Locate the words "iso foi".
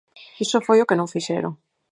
0.45-0.77